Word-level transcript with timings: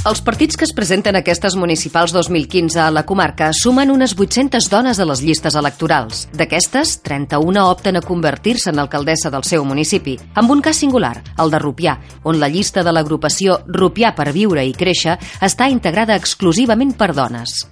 Els 0.00 0.22
partits 0.24 0.56
que 0.56 0.64
es 0.64 0.70
presenten 0.72 1.12
a 1.12 1.20
aquestes 1.20 1.52
municipals 1.60 2.14
2015 2.16 2.78
a 2.80 2.86
la 2.88 3.02
comarca 3.04 3.50
sumen 3.52 3.90
unes 3.92 4.14
800 4.16 4.70
dones 4.72 4.96
a 4.96 5.04
les 5.04 5.20
llistes 5.20 5.58
electorals. 5.60 6.22
D'aquestes, 6.32 6.94
31 7.04 7.66
opten 7.68 8.00
a 8.00 8.00
convertir-se 8.00 8.72
en 8.72 8.80
alcaldessa 8.80 9.28
del 9.28 9.44
seu 9.44 9.60
municipi, 9.68 10.16
amb 10.40 10.56
un 10.56 10.64
cas 10.64 10.80
singular, 10.80 11.18
el 11.36 11.52
de 11.52 11.60
Rupià, 11.60 11.98
on 12.24 12.40
la 12.40 12.48
llista 12.48 12.80
de 12.80 12.96
l'agrupació 12.96 13.58
Rupià 13.68 14.14
per 14.16 14.30
viure 14.32 14.64
i 14.64 14.72
créixer 14.72 15.18
està 15.44 15.68
integrada 15.68 16.16
exclusivament 16.16 16.96
per 16.96 17.12
dones. 17.12 17.66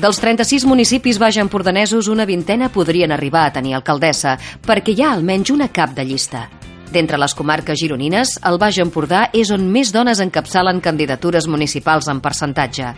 Dels 0.00 0.18
36 0.18 0.66
municipis 0.66 1.22
baix 1.22 1.38
empordanesos, 1.38 2.08
una 2.10 2.26
vintena 2.26 2.72
podrien 2.74 3.14
arribar 3.14 3.46
a 3.46 3.54
tenir 3.54 3.78
alcaldessa, 3.78 4.34
perquè 4.66 4.96
hi 4.96 5.04
ha 5.04 5.12
almenys 5.14 5.54
una 5.54 5.70
cap 5.70 5.94
de 5.94 6.08
llista. 6.08 6.48
D'entre 6.90 7.20
les 7.22 7.34
comarques 7.38 7.78
gironines, 7.78 8.32
el 8.42 8.58
Baix 8.58 8.80
Empordà 8.82 9.28
és 9.36 9.52
on 9.54 9.62
més 9.70 9.92
dones 9.94 10.18
encapçalen 10.18 10.80
candidatures 10.82 11.46
municipals 11.46 12.08
en 12.10 12.18
percentatge. 12.20 12.88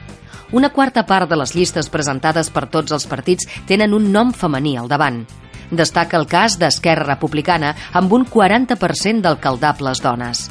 Una 0.56 0.70
quarta 0.73 1.05
part 1.05 1.28
de 1.28 1.37
les 1.37 1.52
llistes 1.52 1.91
presentades 1.92 2.48
per 2.52 2.70
tots 2.73 2.92
els 2.92 3.05
partits 3.09 3.48
tenen 3.69 3.92
un 3.92 4.09
nom 4.12 4.33
femení 4.33 4.78
al 4.80 4.88
davant. 4.88 5.23
Destaca 5.70 6.16
el 6.16 6.24
cas 6.28 6.56
d'Esquerra 6.60 7.05
Republicana, 7.05 7.74
amb 7.92 8.12
un 8.12 8.24
40% 8.28 9.20
d'alcaldables 9.24 10.00
dones. 10.05 10.47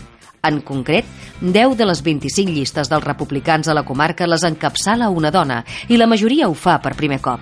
En 0.46 0.60
concret, 0.66 1.06
10 1.42 1.76
de 1.78 1.86
les 1.86 2.02
25 2.02 2.50
llistes 2.50 2.90
dels 2.90 3.06
republicans 3.06 3.70
a 3.70 3.78
la 3.78 3.86
comarca 3.86 4.30
les 4.30 4.46
encapçala 4.46 5.10
una 5.10 5.30
dona 5.34 5.64
i 5.90 5.98
la 5.98 6.10
majoria 6.10 6.50
ho 6.50 6.54
fa 6.54 6.80
per 6.82 6.94
primer 6.98 7.22
cop. 7.22 7.42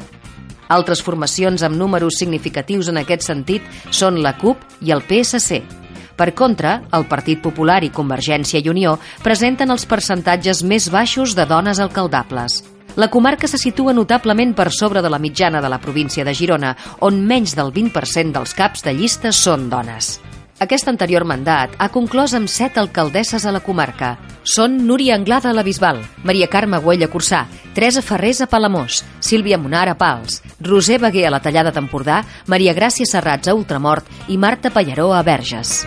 Altres 0.69 1.01
formacions 1.03 1.63
amb 1.63 1.79
números 1.79 2.19
significatius 2.19 2.91
en 2.91 2.99
aquest 3.01 3.27
sentit 3.27 3.63
són 3.89 4.19
la 4.23 4.35
CUP 4.37 4.63
i 4.83 4.91
el 4.95 5.03
PSC. 5.07 5.78
Per 6.19 6.33
contra, 6.35 6.81
el 6.91 7.05
Partit 7.07 7.39
Popular 7.39 7.79
i 7.87 7.93
Convergència 7.95 8.59
i 8.59 8.67
Unió 8.67 8.97
presenten 9.23 9.71
els 9.71 9.85
percentatges 9.87 10.65
més 10.67 10.89
baixos 10.91 11.31
de 11.37 11.45
dones 11.47 11.79
alcaldables. 11.79 12.59
La 12.99 13.07
comarca 13.07 13.47
se 13.47 13.57
situa 13.61 13.93
notablement 13.95 14.51
per 14.57 14.67
sobre 14.75 14.99
de 15.01 15.09
la 15.09 15.19
mitjana 15.19 15.61
de 15.63 15.69
la 15.71 15.79
província 15.79 16.25
de 16.27 16.33
Girona, 16.35 16.73
on 16.99 17.21
menys 17.23 17.55
del 17.55 17.71
20% 17.71 18.35
dels 18.35 18.51
caps 18.57 18.83
de 18.83 18.97
llista 18.97 19.31
són 19.31 19.69
dones. 19.71 20.17
Aquest 20.59 20.89
anterior 20.91 21.23
mandat 21.23 21.77
ha 21.79 21.87
conclòs 21.87 22.33
amb 22.35 22.51
set 22.51 22.75
alcaldesses 22.81 23.45
a 23.47 23.53
la 23.55 23.61
comarca. 23.63 24.17
Són 24.43 24.75
Núria 24.89 25.15
Anglada 25.15 25.53
a 25.53 25.55
la 25.55 25.63
Bisbal, 25.63 26.01
Maria 26.27 26.49
Carme 26.51 26.81
Güell 26.83 27.07
a 27.07 27.07
Cursà, 27.07 27.45
Teresa 27.77 28.03
Ferrés 28.03 28.43
a 28.43 28.49
Palamós, 28.51 29.05
Sílvia 29.23 29.61
Monar 29.61 29.87
a 29.87 29.95
Pals, 29.95 30.41
Roser 30.59 30.99
Beguer 30.99 31.29
a 31.29 31.33
la 31.37 31.39
Tallada 31.39 31.71
d'Empordà, 31.71 32.25
Maria 32.51 32.75
Gràcia 32.75 33.07
Serrats 33.07 33.47
a 33.47 33.55
Ultramort 33.55 34.27
i 34.27 34.35
Marta 34.35 34.75
Pallaró 34.75 35.13
a 35.15 35.23
Verges. 35.23 35.85